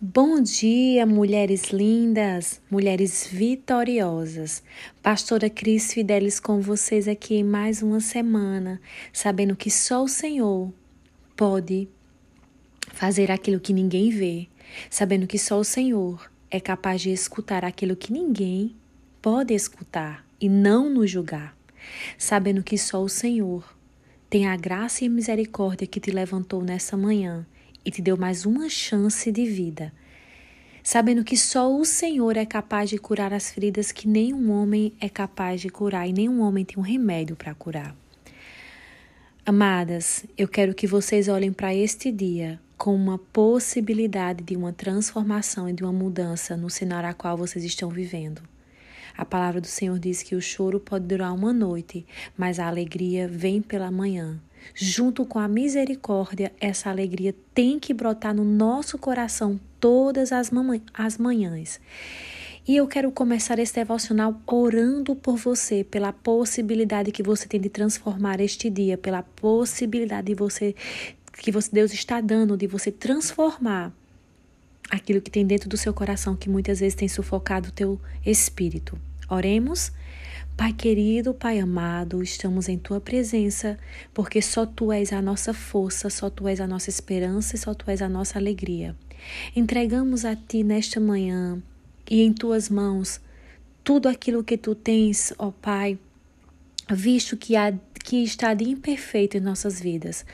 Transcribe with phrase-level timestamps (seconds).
[0.00, 4.60] Bom dia, mulheres lindas, mulheres vitoriosas.
[5.00, 8.80] Pastora Cris Fidelis com vocês aqui em mais uma semana,
[9.12, 10.74] sabendo que só o Senhor
[11.36, 11.88] pode
[12.92, 14.48] fazer aquilo que ninguém vê,
[14.90, 18.74] sabendo que só o Senhor é capaz de escutar aquilo que ninguém
[19.22, 21.56] pode escutar e não nos julgar,
[22.18, 23.64] sabendo que só o Senhor
[24.28, 27.46] tem a graça e misericórdia que te levantou nessa manhã
[27.84, 29.92] e te deu mais uma chance de vida,
[30.82, 35.08] sabendo que só o Senhor é capaz de curar as feridas que nenhum homem é
[35.08, 37.94] capaz de curar e nenhum homem tem um remédio para curar.
[39.46, 45.68] Amadas, eu quero que vocês olhem para este dia com uma possibilidade de uma transformação
[45.68, 48.42] e de uma mudança no cenário a qual vocês estão vivendo.
[49.16, 52.04] A palavra do Senhor diz que o choro pode durar uma noite,
[52.36, 54.40] mas a alegria vem pela manhã.
[54.72, 60.50] Junto com a misericórdia, essa alegria tem que brotar no nosso coração todas as,
[60.94, 61.80] as manhãs.
[62.66, 67.68] E eu quero começar esse devocional orando por você, pela possibilidade que você tem de
[67.68, 70.74] transformar este dia, pela possibilidade de você
[71.32, 73.92] que você, Deus está dando de você transformar
[74.90, 78.98] aquilo que tem dentro do seu coração que muitas vezes tem sufocado o teu espírito.
[79.28, 79.92] Oremos.
[80.56, 83.76] Pai querido, Pai amado, estamos em tua presença,
[84.14, 87.74] porque só tu és a nossa força, só tu és a nossa esperança e só
[87.74, 88.94] tu és a nossa alegria.
[89.56, 91.60] Entregamos a ti nesta manhã
[92.08, 93.20] e em tuas mãos
[93.82, 95.98] tudo aquilo que tu tens, ó Pai,
[96.90, 97.72] visto que há
[98.04, 100.26] que está de imperfeito em nossas vidas.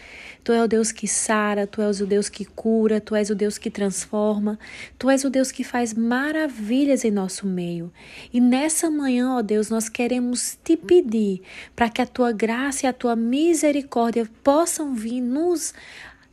[0.43, 3.35] Tu és o Deus que sara, tu és o Deus que cura, tu és o
[3.35, 4.59] Deus que transforma,
[4.99, 7.93] tu és o Deus que faz maravilhas em nosso meio.
[8.33, 11.43] E nessa manhã, ó Deus, nós queremos te pedir
[11.77, 15.73] para que a tua graça e a tua misericórdia possam vir nos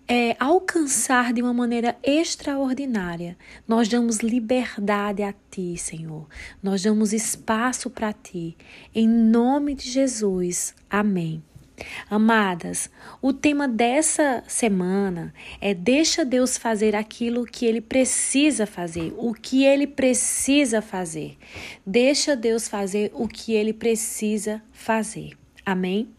[0.08, 3.38] é, alcançar de uma maneira extraordinária.
[3.68, 6.28] Nós damos liberdade a Ti, Senhor.
[6.64, 8.56] Nós damos espaço para Ti.
[8.96, 10.74] Em nome de Jesus.
[10.90, 11.44] Amém.
[12.10, 12.90] Amadas,
[13.22, 15.32] o tema dessa semana
[15.62, 21.38] é deixa Deus fazer aquilo que ele precisa fazer, o que ele precisa fazer.
[21.86, 25.38] Deixa Deus fazer o que ele precisa fazer.
[25.64, 26.10] Amém?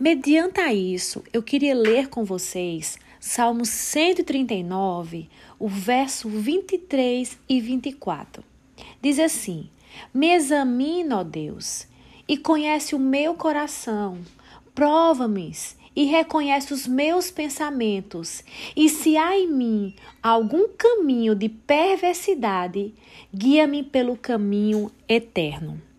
[0.00, 8.42] Mediante isso, eu queria ler com vocês Salmo 139, o verso 23 e 24.
[9.02, 9.68] Diz assim:
[10.12, 11.86] Me examina, ó Deus,
[12.26, 14.22] e conhece o meu coração.
[14.74, 15.52] Prova-me
[15.94, 18.42] e reconhece os meus pensamentos.
[18.74, 22.94] E se há em mim algum caminho de perversidade,
[23.34, 25.89] guia-me pelo caminho eterno.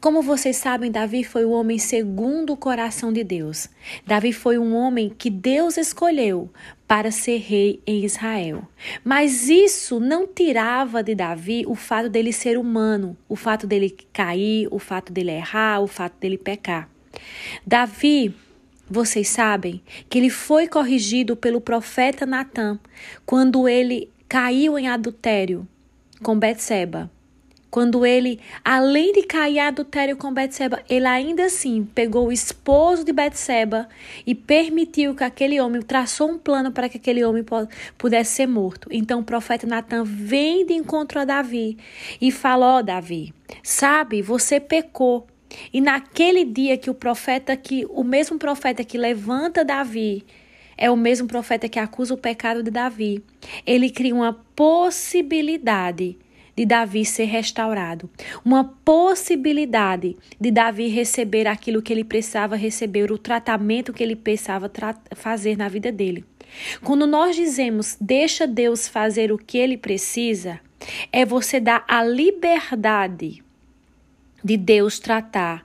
[0.00, 3.68] Como vocês sabem, Davi foi o homem segundo o coração de Deus.
[4.06, 6.50] Davi foi um homem que Deus escolheu
[6.88, 8.66] para ser rei em Israel.
[9.04, 14.66] Mas isso não tirava de Davi o fato dele ser humano, o fato dele cair,
[14.70, 16.88] o fato dele errar, o fato dele pecar.
[17.66, 18.34] Davi
[18.90, 22.78] vocês sabem que ele foi corrigido pelo profeta Natã
[23.24, 25.66] quando ele caiu em adultério
[26.22, 27.10] com Betseba.
[27.72, 33.14] Quando ele, além de cair adultério com Betseba, ele ainda assim pegou o esposo de
[33.14, 33.88] Betseba
[34.26, 37.42] e permitiu que aquele homem traçou um plano para que aquele homem
[37.96, 38.90] pudesse ser morto.
[38.92, 41.78] Então o profeta Natan vem de encontro a Davi
[42.20, 45.26] e fala: "Ó oh, Davi, sabe, você pecou.
[45.72, 50.26] E naquele dia que o profeta que o mesmo profeta que levanta Davi
[50.76, 53.24] é o mesmo profeta que acusa o pecado de Davi.
[53.64, 56.18] Ele cria uma possibilidade
[56.54, 58.10] de Davi ser restaurado,
[58.44, 64.70] uma possibilidade de Davi receber aquilo que ele precisava receber, o tratamento que ele precisava
[65.14, 66.24] fazer na vida dele.
[66.82, 70.60] Quando nós dizemos deixa Deus fazer o que ele precisa,
[71.10, 73.42] é você dar a liberdade
[74.44, 75.64] de Deus tratar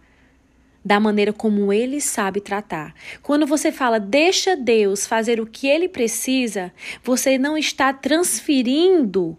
[0.85, 2.93] da maneira como ele sabe tratar.
[3.21, 6.71] Quando você fala deixa Deus fazer o que ele precisa,
[7.03, 9.37] você não está transferindo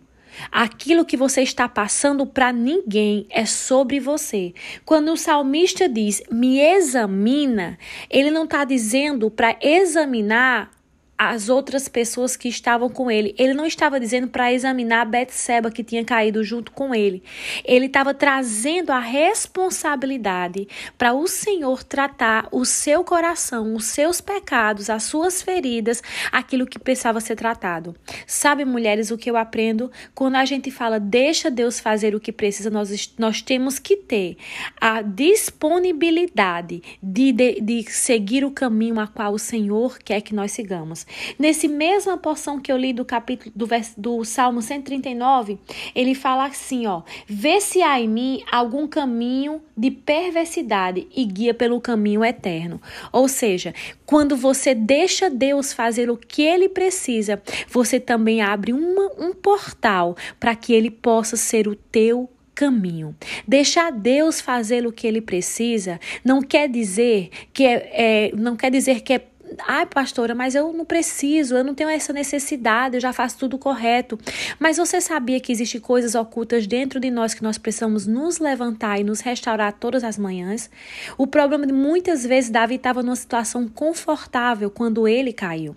[0.51, 4.55] Aquilo que você está passando para ninguém é sobre você.
[4.85, 7.79] Quando o salmista diz me examina,
[8.11, 10.71] ele não está dizendo para examinar
[11.19, 13.35] as outras pessoas que estavam com ele.
[13.37, 17.25] Ele não estava dizendo para examinar Betseba que tinha caído junto com ele.
[17.65, 24.89] Ele estava trazendo a responsabilidade para o Senhor tratar o seu coração, os seus pecados,
[24.89, 27.97] as suas feridas, aquilo que precisava ser tratado.
[28.25, 29.91] Sabe, mulheres, o que eu aprendo?
[30.15, 34.37] Quando a gente fala deixa Deus fazer o que precisa, nós, nós temos que ter
[34.81, 40.53] a disponibilidade de, de, de seguir o caminho a qual o Senhor quer que nós
[40.53, 41.08] sigamos.
[41.39, 45.59] Nesse mesma porção que eu li do capítulo do, vers, do Salmo 139,
[45.95, 51.55] ele fala assim, ó: "Vê se há em mim algum caminho de perversidade e guia
[51.55, 52.81] pelo caminho eterno".
[53.13, 53.75] Ou seja,
[54.07, 60.17] quando você deixa Deus fazer o que ele precisa, você também abre uma, um portal
[60.39, 62.29] para que ele possa ser o teu
[62.59, 63.15] caminho.
[63.47, 68.69] Deixar Deus fazer o que ele precisa não quer dizer que é, é não quer
[68.69, 69.23] dizer que é
[69.67, 73.59] Ai, pastora, mas eu não preciso, eu não tenho essa necessidade, eu já faço tudo
[73.59, 74.19] correto.
[74.59, 78.99] Mas você sabia que existem coisas ocultas dentro de nós que nós precisamos nos levantar
[78.99, 80.71] e nos restaurar todas as manhãs?
[81.17, 85.75] O problema de muitas vezes Davi estava numa situação confortável quando ele caiu.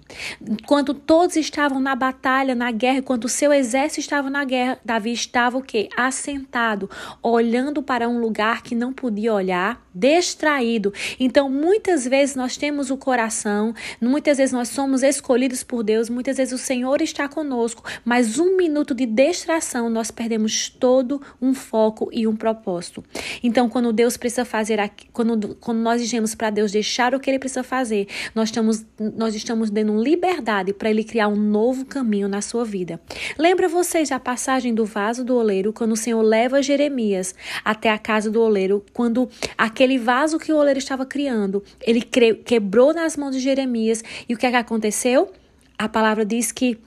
[0.66, 5.12] Quando todos estavam na batalha, na guerra, quando o seu exército estava na guerra, Davi
[5.12, 5.90] estava o quê?
[5.96, 6.90] Assentado,
[7.22, 10.94] olhando para um lugar que não podia olhar, distraído.
[11.20, 16.38] Então, muitas vezes nós temos o coração, muitas vezes nós somos escolhidos por Deus, muitas
[16.38, 22.10] vezes o Senhor está conosco, mas um minuto de distração nós perdemos todo um foco
[22.12, 23.04] e um propósito.
[23.44, 24.80] Então, quando Deus precisa fazer,
[25.12, 28.86] quando, quando nós dizemos para Deus deixar o que Ele precisa fazer, nós estamos,
[29.16, 33.00] nós estamos dando liberdade para Ele criar um novo caminho na sua vida.
[33.38, 37.98] Lembra vocês da passagem do vaso do oleiro, quando o Senhor leva Jeremias até a
[37.98, 43.18] casa do oleiro, quando aquele aquele vaso que o oleiro estava criando, ele quebrou nas
[43.18, 44.04] mãos de Jeremias.
[44.30, 45.32] E o que, é que aconteceu?
[45.76, 46.78] A palavra diz que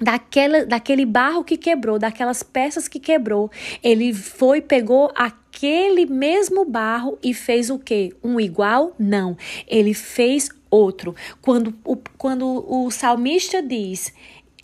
[0.00, 3.48] daquela, daquele barro que quebrou, daquelas peças que quebrou,
[3.80, 8.12] ele foi, pegou aquele mesmo barro e fez o quê?
[8.24, 8.92] Um igual?
[8.98, 9.36] Não.
[9.68, 11.14] Ele fez outro.
[11.40, 14.12] Quando o, quando o salmista diz,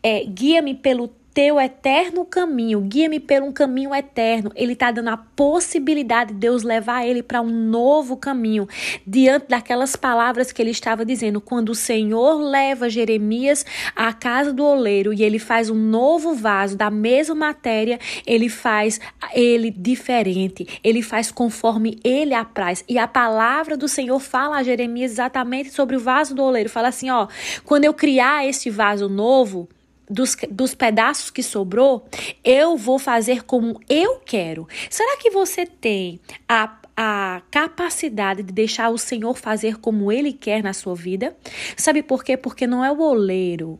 [0.02, 4.50] é, guia-me pelo teu eterno caminho, guia-me pelo um caminho eterno.
[4.56, 8.66] Ele está dando a possibilidade de Deus levar ele para um novo caminho,
[9.06, 11.40] diante daquelas palavras que ele estava dizendo.
[11.40, 13.64] Quando o Senhor leva Jeremias
[13.94, 19.00] à casa do oleiro e ele faz um novo vaso da mesma matéria, ele faz
[19.32, 22.84] ele diferente, ele faz conforme ele apraz.
[22.88, 26.68] E a palavra do Senhor fala a Jeremias exatamente sobre o vaso do oleiro.
[26.68, 27.28] Fala assim: ó,
[27.64, 29.68] quando eu criar esse vaso novo,
[30.08, 32.06] dos, dos pedaços que sobrou,
[32.44, 34.66] eu vou fazer como eu quero.
[34.90, 40.64] Será que você tem a a capacidade de deixar o Senhor fazer como Ele quer
[40.64, 41.36] na sua vida.
[41.76, 42.36] Sabe por quê?
[42.36, 43.78] Porque não é o oleiro,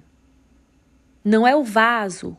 [1.25, 2.37] não é o vaso,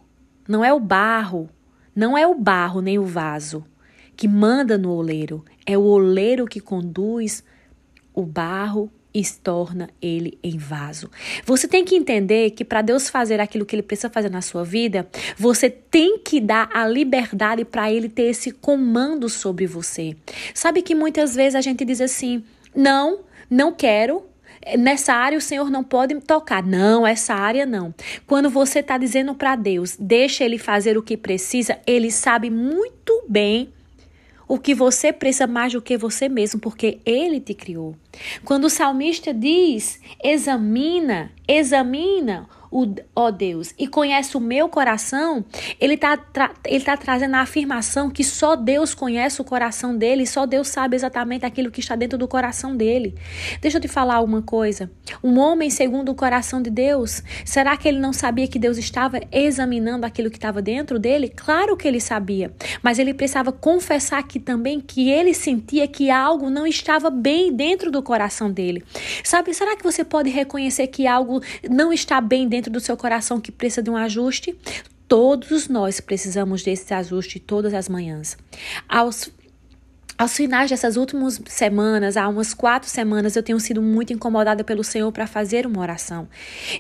[0.48, 1.50] não é o barro,
[1.94, 3.66] não é o barro nem o vaso
[4.16, 7.44] que manda no oleiro, é o oleiro que conduz
[8.14, 11.10] o barro e torna ele em vaso.
[11.46, 14.64] Você tem que entender que para Deus fazer aquilo que ele precisa fazer na sua
[14.64, 15.08] vida,
[15.38, 20.16] você tem que dar a liberdade para ele ter esse comando sobre você.
[20.54, 22.44] Sabe que muitas vezes a gente diz assim:
[22.76, 24.24] "Não, não quero,
[24.78, 26.62] Nessa área o Senhor não pode tocar.
[26.62, 27.94] Não, essa área não.
[28.28, 33.24] Quando você está dizendo para Deus, deixa Ele fazer o que precisa, Ele sabe muito
[33.28, 33.72] bem
[34.50, 37.96] o que você precisa mais do que você mesmo, porque ele te criou.
[38.44, 42.50] Quando o salmista diz: examina, examina
[43.16, 45.44] ó Deus, e conhece o meu coração,
[45.80, 46.20] ele está
[46.66, 50.96] ele tá trazendo a afirmação que só Deus conhece o coração dele, só Deus sabe
[50.96, 53.16] exatamente aquilo que está dentro do coração dele.
[53.62, 54.90] Deixa eu te falar uma coisa.
[55.24, 59.20] Um homem segundo o coração de Deus, será que ele não sabia que Deus estava
[59.32, 61.30] examinando aquilo que estava dentro dele?
[61.30, 66.50] Claro que ele sabia, mas ele precisava confessar aqui também que ele sentia que algo
[66.50, 68.84] não estava bem dentro do coração dele.
[69.24, 72.98] Sabe, será que você pode reconhecer que algo não está bem dentro dentro do seu
[72.98, 74.56] coração que precisa de um ajuste?
[75.08, 78.38] Todos nós precisamos desse ajuste todas as manhãs.
[78.88, 79.32] Aos
[80.20, 84.84] aos finais dessas últimas semanas, há umas quatro semanas, eu tenho sido muito incomodada pelo
[84.84, 86.28] Senhor para fazer uma oração.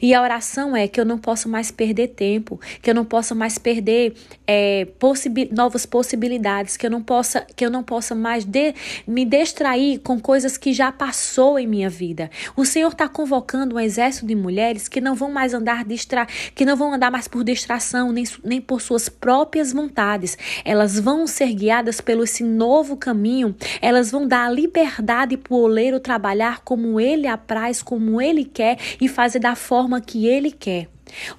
[0.01, 3.33] E a oração é que eu não possa mais perder tempo, que eu não possa
[3.33, 4.13] mais perder
[4.45, 8.75] é, possibi novas possibilidades, que eu não possa, que eu não possa mais de,
[9.07, 12.29] me distrair com coisas que já passou em minha vida.
[12.57, 16.65] O Senhor está convocando um exército de mulheres que não vão mais andar distra, que
[16.65, 20.37] não vão andar mais por distração, nem, nem por suas próprias vontades.
[20.65, 25.53] Elas vão ser guiadas pelo esse novo caminho caminho, elas vão dar a liberdade para
[25.53, 30.51] o oleiro trabalhar como ele apraz, como ele quer e fazer da forma que ele
[30.51, 30.89] quer.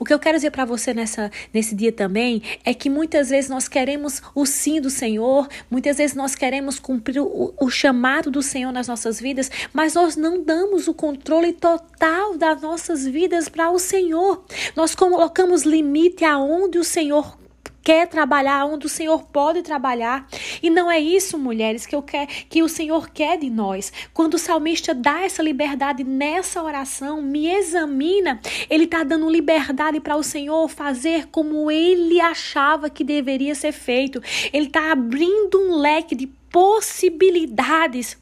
[0.00, 3.48] O que eu quero dizer para você nessa, nesse dia também é que muitas vezes
[3.48, 8.42] nós queremos o sim do Senhor, muitas vezes nós queremos cumprir o, o chamado do
[8.42, 13.70] Senhor nas nossas vidas, mas nós não damos o controle total das nossas vidas para
[13.70, 14.44] o Senhor.
[14.74, 17.39] Nós colocamos limite aonde o Senhor
[17.82, 20.26] quer trabalhar, onde o Senhor pode trabalhar.
[20.62, 23.92] E não é isso, mulheres, que eu quer, que o Senhor quer de nós.
[24.12, 30.16] Quando o salmista dá essa liberdade nessa oração, me examina, ele está dando liberdade para
[30.16, 34.22] o Senhor fazer como ele achava que deveria ser feito.
[34.52, 38.18] Ele está abrindo um leque de possibilidades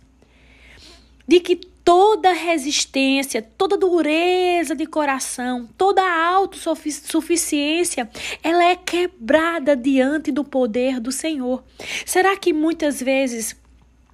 [1.27, 8.07] de que toda resistência, toda dureza de coração, toda autossuficiência,
[8.43, 11.65] ela é quebrada diante do poder do Senhor.
[12.05, 13.57] Será que muitas vezes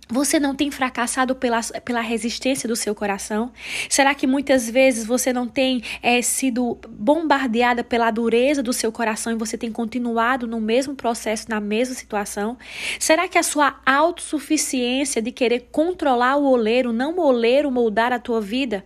[0.08, 3.52] você não tem fracassado pela, pela resistência do seu coração?
[3.88, 9.32] Será que muitas vezes você não tem é, sido bombardeada pela dureza do seu coração
[9.32, 12.58] e você tem continuado no mesmo processo, na mesma situação?
[12.98, 18.18] Será que a sua autossuficiência de querer controlar o oleiro, não o oleiro moldar a
[18.18, 18.84] tua vida?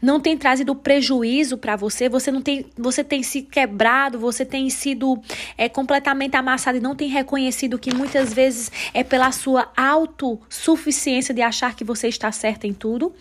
[0.00, 4.68] Não tem trazido prejuízo para você, você não tem, você tem se quebrado, você tem
[4.70, 5.20] sido
[5.56, 11.42] é, completamente amassado e não tem reconhecido que muitas vezes é pela sua autossuficiência de
[11.42, 13.14] achar que você está certa em tudo.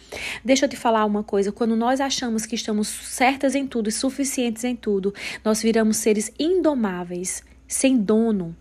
[0.43, 3.91] Deixa eu te falar uma coisa, quando nós achamos que estamos certas em tudo e
[3.91, 8.55] suficientes em tudo, nós viramos seres indomáveis, sem dono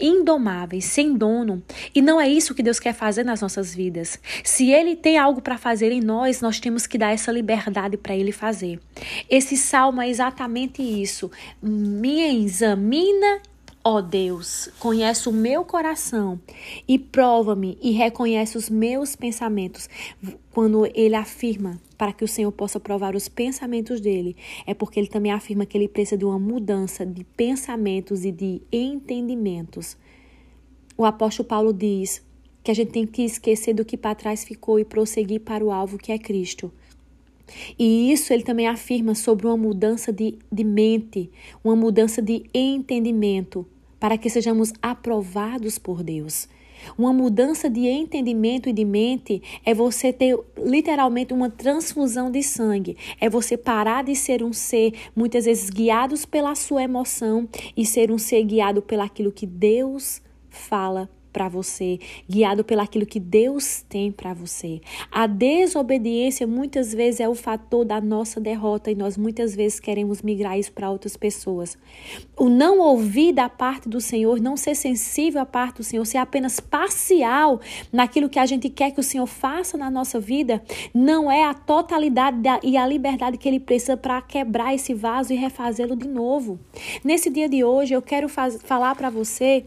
[0.00, 1.62] indomáveis, sem dono.
[1.94, 4.18] E não é isso que Deus quer fazer nas nossas vidas.
[4.44, 8.16] Se Ele tem algo para fazer em nós, nós temos que dar essa liberdade para
[8.16, 8.80] Ele fazer.
[9.28, 11.30] Esse salmo é exatamente isso.
[11.62, 13.40] Me examina
[13.90, 16.38] Ó oh Deus, conhece o meu coração
[16.86, 19.88] e prova-me e reconhece os meus pensamentos.
[20.50, 25.06] Quando ele afirma para que o Senhor possa provar os pensamentos dele, é porque ele
[25.06, 29.96] também afirma que ele precisa de uma mudança de pensamentos e de entendimentos.
[30.94, 32.22] O apóstolo Paulo diz
[32.62, 35.72] que a gente tem que esquecer do que para trás ficou e prosseguir para o
[35.72, 36.70] alvo que é Cristo.
[37.78, 41.30] E isso ele também afirma sobre uma mudança de, de mente,
[41.64, 43.66] uma mudança de entendimento,
[43.98, 46.48] para que sejamos aprovados por Deus.
[46.96, 52.96] Uma mudança de entendimento e de mente é você ter literalmente uma transfusão de sangue.
[53.20, 58.10] É você parar de ser um ser muitas vezes guiados pela sua emoção e ser
[58.10, 64.34] um ser guiado pelaquilo que Deus fala para você, guiado pelaquilo que Deus tem para
[64.34, 64.80] você.
[65.08, 70.20] A desobediência muitas vezes é o fator da nossa derrota e nós muitas vezes queremos
[70.20, 71.78] migrar isso para outras pessoas.
[72.36, 76.18] O não ouvir da parte do Senhor, não ser sensível à parte do Senhor, ser
[76.18, 77.60] apenas parcial
[77.92, 80.60] naquilo que a gente quer que o Senhor faça na nossa vida,
[80.92, 85.32] não é a totalidade da, e a liberdade que ele precisa para quebrar esse vaso
[85.32, 86.58] e refazê-lo de novo.
[87.04, 89.64] Nesse dia de hoje, eu quero faz, falar para você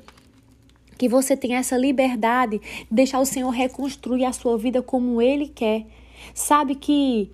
[1.01, 5.88] que você tenha essa liberdade, deixar o Senhor reconstruir a sua vida como Ele quer.
[6.31, 7.31] Sabe que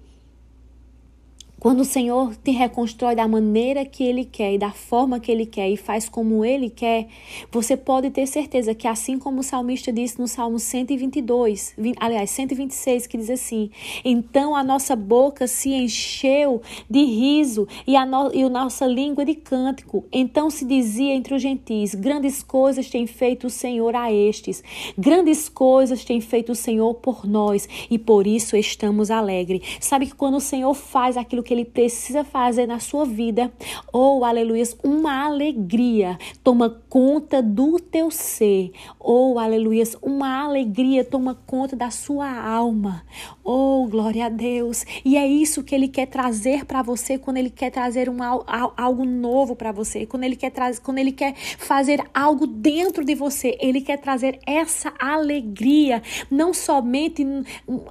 [1.59, 5.45] quando o Senhor te reconstrói da maneira que Ele quer e da forma que Ele
[5.45, 7.07] quer e faz como Ele quer,
[7.51, 12.29] você pode ter certeza que, assim como o salmista disse no Salmo 122, 20, aliás,
[12.29, 13.71] 126, que diz assim:
[14.05, 19.25] Então a nossa boca se encheu de riso e a, no, e a nossa língua
[19.25, 20.05] de cântico.
[20.11, 24.63] Então se dizia entre os gentis: Grandes coisas tem feito o Senhor a estes,
[24.95, 29.61] grandes coisas tem feito o Senhor por nós e por isso estamos alegres.
[29.79, 33.49] Sabe que quando o Senhor faz aquilo que ele precisa fazer na sua vida,
[33.93, 36.19] ou, oh, aleluia, uma alegria.
[36.43, 41.05] Toma conta do teu ser, ou, oh, aleluia, uma alegria.
[41.05, 43.05] Toma conta da sua alma,
[43.47, 47.49] oh, glória a Deus, e é isso que ele quer trazer para você quando ele
[47.49, 52.03] quer trazer um, algo novo para você, quando ele quer trazer, quando ele quer fazer
[52.13, 57.25] algo dentro de você, ele quer trazer essa alegria, não somente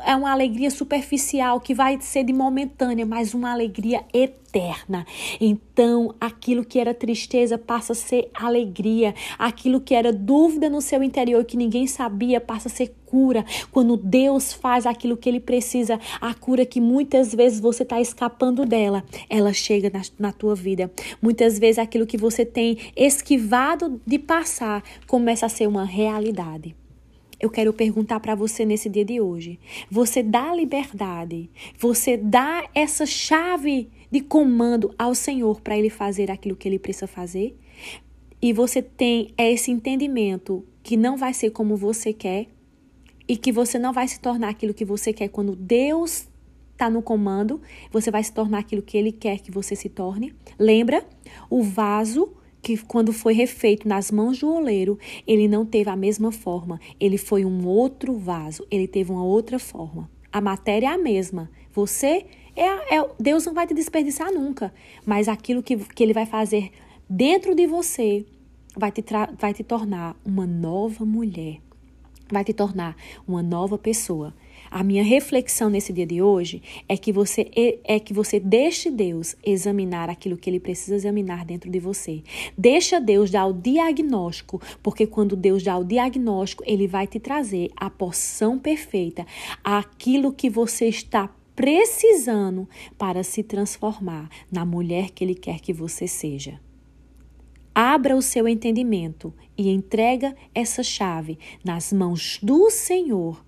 [0.05, 4.46] é uma alegria superficial que vai ser de momentânea, mas uma alegria eterna.
[5.41, 11.03] Então, aquilo que era tristeza passa a ser alegria, aquilo que era dúvida no seu
[11.03, 13.45] interior que ninguém sabia passa a ser cura.
[13.71, 18.65] Quando Deus faz aquilo que Ele precisa, a cura que muitas vezes você está escapando
[18.65, 20.91] dela, ela chega na, na tua vida.
[21.21, 26.75] Muitas vezes aquilo que você tem esquivado de passar começa a ser uma realidade.
[27.39, 29.59] Eu quero perguntar para você nesse dia de hoje.
[29.91, 36.57] Você dá liberdade, você dá essa chave de comando ao Senhor para ele fazer aquilo
[36.57, 37.57] que ele precisa fazer?
[38.41, 42.47] E você tem esse entendimento que não vai ser como você quer
[43.29, 46.29] e que você não vai se tornar aquilo que você quer quando Deus
[46.73, 47.61] está no comando,
[47.91, 50.35] você vai se tornar aquilo que ele quer que você se torne.
[50.59, 51.05] Lembra?
[51.49, 56.33] O vaso que quando foi refeito nas mãos do oleiro, ele não teve a mesma
[56.33, 60.11] forma, ele foi um outro vaso, ele teve uma outra forma.
[60.33, 61.51] A matéria é a mesma.
[61.73, 64.73] Você é, é Deus não vai te desperdiçar nunca,
[65.05, 66.71] mas aquilo que, que ele vai fazer
[67.09, 68.25] dentro de você
[68.77, 69.05] vai te,
[69.39, 71.59] vai te tornar uma nova mulher,
[72.31, 72.97] vai te tornar
[73.27, 74.35] uma nova pessoa.
[74.71, 77.51] A minha reflexão nesse dia de hoje é que você
[77.85, 82.23] é que você deixe Deus examinar aquilo que ele precisa examinar dentro de você.
[82.59, 87.71] Deixa Deus dar o diagnóstico, porque quando Deus dá o diagnóstico, ele vai te trazer
[87.77, 89.25] a porção perfeita,
[89.63, 96.07] aquilo que você está precisando para se transformar na mulher que ele quer que você
[96.07, 96.61] seja.
[97.75, 103.45] Abra o seu entendimento e entrega essa chave nas mãos do Senhor,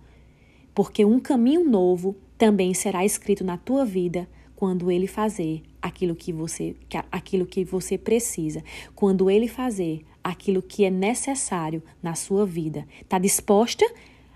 [0.75, 6.33] porque um caminho novo também será escrito na tua vida quando ele fazer aquilo que
[6.33, 6.75] você
[7.13, 8.63] aquilo que você precisa,
[8.95, 12.87] quando ele fazer aquilo que é necessário na sua vida.
[13.01, 13.85] Está disposta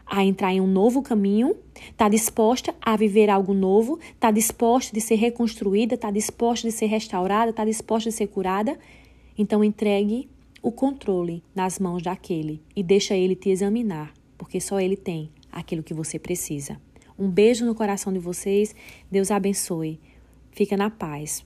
[0.06, 1.56] a entrar em um novo caminho?
[1.90, 3.98] Está disposta a viver algo novo?
[4.14, 5.94] Está disposta de ser reconstruída?
[5.94, 7.50] Está disposta de ser restaurada?
[7.50, 8.78] Está disposta de ser curada?
[9.36, 10.28] Então entregue
[10.62, 15.82] o controle nas mãos daquele e deixa ele te examinar, porque só ele tem aquilo
[15.82, 16.80] que você precisa.
[17.18, 18.74] Um beijo no coração de vocês.
[19.10, 20.00] Deus abençoe.
[20.50, 21.44] Fica na paz.